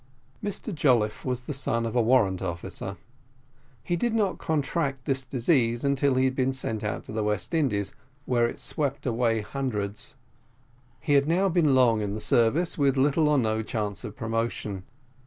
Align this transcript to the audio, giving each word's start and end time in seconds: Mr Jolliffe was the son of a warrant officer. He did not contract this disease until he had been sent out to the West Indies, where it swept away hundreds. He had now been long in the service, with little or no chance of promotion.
Mr 0.43 0.73
Jolliffe 0.73 1.23
was 1.25 1.41
the 1.41 1.53
son 1.53 1.85
of 1.85 1.95
a 1.95 2.01
warrant 2.01 2.41
officer. 2.41 2.97
He 3.83 3.95
did 3.95 4.15
not 4.15 4.39
contract 4.39 5.05
this 5.05 5.23
disease 5.23 5.83
until 5.83 6.15
he 6.15 6.25
had 6.25 6.33
been 6.35 6.53
sent 6.53 6.83
out 6.83 7.03
to 7.03 7.11
the 7.11 7.23
West 7.23 7.53
Indies, 7.53 7.93
where 8.25 8.47
it 8.49 8.59
swept 8.59 9.05
away 9.05 9.41
hundreds. 9.41 10.15
He 10.99 11.13
had 11.13 11.27
now 11.27 11.49
been 11.49 11.75
long 11.75 12.01
in 12.01 12.15
the 12.15 12.19
service, 12.19 12.79
with 12.79 12.97
little 12.97 13.29
or 13.29 13.37
no 13.37 13.61
chance 13.61 14.03
of 14.03 14.15
promotion. 14.15 14.85